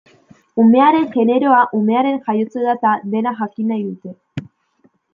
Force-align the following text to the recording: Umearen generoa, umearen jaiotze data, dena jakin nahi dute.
Umearen 0.63 1.05
generoa, 1.17 1.59
umearen 1.81 2.19
jaiotze 2.31 2.65
data, 2.71 2.97
dena 3.15 3.37
jakin 3.45 3.73
nahi 3.75 3.89
dute. 3.93 4.51